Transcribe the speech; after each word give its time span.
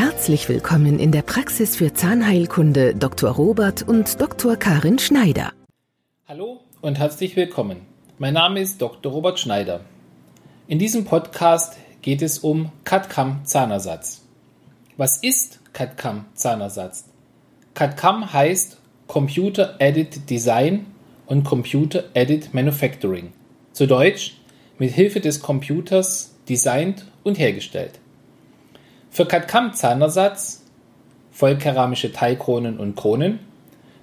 Herzlich 0.00 0.48
willkommen 0.48 1.00
in 1.00 1.10
der 1.10 1.22
Praxis 1.22 1.74
für 1.74 1.92
Zahnheilkunde 1.92 2.94
Dr. 2.94 3.32
Robert 3.32 3.82
und 3.82 4.20
Dr. 4.20 4.54
Karin 4.54 5.00
Schneider. 5.00 5.50
Hallo 6.28 6.60
und 6.80 7.00
herzlich 7.00 7.34
willkommen. 7.34 7.80
Mein 8.16 8.34
Name 8.34 8.60
ist 8.60 8.80
Dr. 8.80 9.10
Robert 9.10 9.40
Schneider. 9.40 9.80
In 10.68 10.78
diesem 10.78 11.04
Podcast 11.04 11.76
geht 12.00 12.22
es 12.22 12.38
um 12.38 12.70
CAD-CAM 12.84 13.40
Zahnersatz. 13.44 14.22
Was 14.96 15.16
ist 15.16 15.58
CAD-CAM 15.72 16.26
Zahnersatz? 16.32 17.06
CAD-CAM 17.74 18.32
heißt 18.32 18.78
Computer 19.08 19.74
Aided 19.80 20.30
Design 20.30 20.86
und 21.26 21.42
Computer 21.42 22.04
Aided 22.14 22.54
Manufacturing. 22.54 23.32
Zu 23.72 23.86
Deutsch, 23.88 24.36
mit 24.78 24.92
Hilfe 24.92 25.18
des 25.18 25.42
Computers 25.42 26.36
designt 26.48 27.04
und 27.24 27.36
hergestellt. 27.36 27.98
Für 29.10 29.26
CAD-CAM-Zahnersatz, 29.26 30.64
vollkeramische 31.32 32.12
Teilkronen 32.12 32.78
und 32.78 32.96
Kronen, 32.96 33.40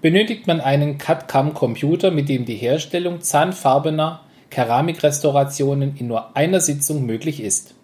benötigt 0.00 0.46
man 0.46 0.60
einen 0.60 0.98
CAD-CAM-Computer, 0.98 2.10
mit 2.10 2.28
dem 2.28 2.44
die 2.44 2.56
Herstellung 2.56 3.20
zahnfarbener 3.20 4.20
Keramikrestaurationen 4.50 5.96
in 5.96 6.08
nur 6.08 6.36
einer 6.36 6.60
Sitzung 6.60 7.04
möglich 7.04 7.42
ist. 7.42 7.74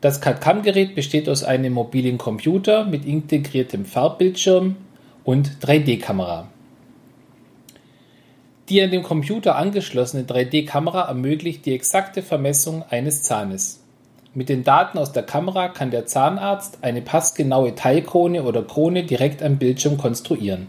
Das 0.00 0.20
CAD-CAM-Gerät 0.20 0.94
besteht 0.94 1.28
aus 1.28 1.44
einem 1.44 1.74
mobilen 1.74 2.18
Computer 2.18 2.84
mit 2.84 3.04
integriertem 3.04 3.84
Farbbildschirm 3.84 4.76
und 5.24 5.50
3D-Kamera. 5.62 6.48
Die 8.68 8.80
an 8.82 8.90
dem 8.90 9.02
Computer 9.02 9.56
angeschlossene 9.56 10.24
3D-Kamera 10.24 11.08
ermöglicht 11.08 11.66
die 11.66 11.74
exakte 11.74 12.22
Vermessung 12.22 12.82
eines 12.88 13.22
Zahnes. 13.22 13.83
Mit 14.36 14.48
den 14.48 14.64
Daten 14.64 14.98
aus 14.98 15.12
der 15.12 15.22
Kamera 15.22 15.68
kann 15.68 15.92
der 15.92 16.06
Zahnarzt 16.06 16.78
eine 16.82 17.02
passgenaue 17.02 17.76
Teilkrone 17.76 18.42
oder 18.42 18.62
Krone 18.62 19.04
direkt 19.04 19.44
am 19.44 19.58
Bildschirm 19.58 19.96
konstruieren. 19.96 20.66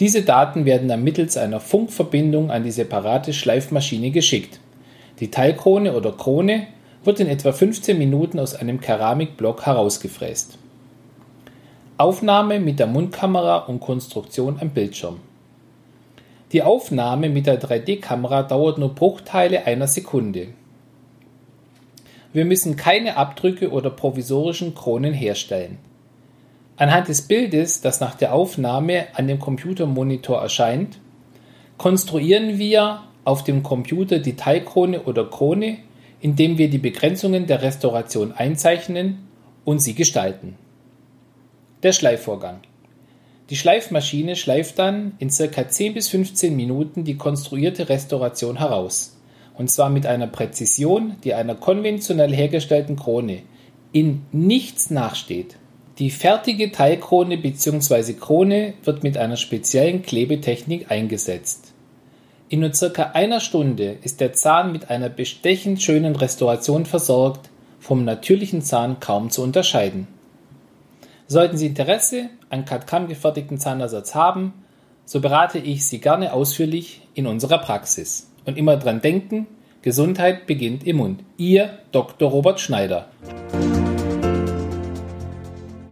Diese 0.00 0.22
Daten 0.22 0.64
werden 0.64 0.88
dann 0.88 1.04
mittels 1.04 1.36
einer 1.36 1.60
Funkverbindung 1.60 2.50
an 2.50 2.64
die 2.64 2.70
separate 2.70 3.34
Schleifmaschine 3.34 4.12
geschickt. 4.12 4.60
Die 5.20 5.30
Teilkrone 5.30 5.92
oder 5.92 6.12
Krone 6.12 6.68
wird 7.04 7.20
in 7.20 7.26
etwa 7.26 7.52
15 7.52 7.98
Minuten 7.98 8.38
aus 8.38 8.54
einem 8.54 8.80
Keramikblock 8.80 9.66
herausgefräst. 9.66 10.56
Aufnahme 11.98 12.60
mit 12.60 12.78
der 12.78 12.86
Mundkamera 12.86 13.58
und 13.58 13.80
Konstruktion 13.80 14.56
am 14.58 14.70
Bildschirm. 14.70 15.20
Die 16.52 16.62
Aufnahme 16.62 17.28
mit 17.28 17.46
der 17.46 17.60
3D-Kamera 17.60 18.42
dauert 18.42 18.78
nur 18.78 18.94
Bruchteile 18.94 19.66
einer 19.66 19.86
Sekunde. 19.86 20.48
Wir 22.32 22.44
müssen 22.46 22.76
keine 22.76 23.16
Abdrücke 23.16 23.70
oder 23.70 23.90
provisorischen 23.90 24.74
Kronen 24.74 25.12
herstellen. 25.12 25.78
Anhand 26.76 27.08
des 27.08 27.22
Bildes, 27.22 27.82
das 27.82 28.00
nach 28.00 28.14
der 28.14 28.32
Aufnahme 28.32 29.06
an 29.14 29.28
dem 29.28 29.38
Computermonitor 29.38 30.40
erscheint, 30.40 30.98
konstruieren 31.76 32.58
wir 32.58 33.02
auf 33.24 33.44
dem 33.44 33.62
Computer 33.62 34.18
die 34.18 34.36
Teilkrone 34.36 35.02
oder 35.02 35.28
Krone, 35.28 35.78
indem 36.20 36.56
wir 36.56 36.70
die 36.70 36.78
Begrenzungen 36.78 37.46
der 37.46 37.62
Restauration 37.62 38.32
einzeichnen 38.32 39.28
und 39.64 39.80
sie 39.80 39.94
gestalten. 39.94 40.56
Der 41.82 41.92
Schleifvorgang. 41.92 42.60
Die 43.50 43.56
Schleifmaschine 43.56 44.36
schleift 44.36 44.78
dann 44.78 45.12
in 45.18 45.28
ca. 45.28 45.68
10 45.68 45.94
bis 45.94 46.08
15 46.08 46.56
Minuten 46.56 47.04
die 47.04 47.16
konstruierte 47.16 47.90
Restauration 47.90 48.58
heraus 48.58 49.16
und 49.54 49.70
zwar 49.70 49.90
mit 49.90 50.06
einer 50.06 50.26
Präzision, 50.26 51.16
die 51.24 51.34
einer 51.34 51.54
konventionell 51.54 52.34
hergestellten 52.34 52.96
Krone 52.96 53.42
in 53.92 54.22
nichts 54.32 54.90
nachsteht. 54.90 55.56
Die 55.98 56.10
fertige 56.10 56.72
Teilkrone 56.72 57.36
bzw. 57.36 58.14
Krone 58.14 58.74
wird 58.82 59.02
mit 59.02 59.18
einer 59.18 59.36
speziellen 59.36 60.02
Klebetechnik 60.02 60.90
eingesetzt. 60.90 61.72
In 62.48 62.60
nur 62.60 62.72
circa 62.74 63.10
einer 63.12 63.40
Stunde 63.40 63.98
ist 64.02 64.20
der 64.20 64.32
Zahn 64.32 64.72
mit 64.72 64.90
einer 64.90 65.08
bestechend 65.08 65.82
schönen 65.82 66.16
Restauration 66.16 66.86
versorgt, 66.86 67.50
vom 67.78 68.04
natürlichen 68.04 68.62
Zahn 68.62 69.00
kaum 69.00 69.30
zu 69.30 69.42
unterscheiden. 69.42 70.06
Sollten 71.26 71.56
Sie 71.56 71.66
Interesse 71.66 72.30
an 72.50 72.64
CAD-CAM 72.64 73.08
gefertigten 73.08 73.58
Zahnersatz 73.58 74.14
haben, 74.14 74.52
so 75.04 75.20
berate 75.20 75.58
ich 75.58 75.86
Sie 75.86 75.98
gerne 75.98 76.32
ausführlich 76.32 77.02
in 77.14 77.26
unserer 77.26 77.58
Praxis. 77.58 78.31
Und 78.44 78.58
immer 78.58 78.76
dran 78.76 79.00
denken, 79.00 79.46
Gesundheit 79.82 80.46
beginnt 80.46 80.86
im 80.86 80.96
Mund. 80.96 81.20
Ihr 81.36 81.78
Dr. 81.92 82.30
Robert 82.30 82.60
Schneider. 82.60 83.08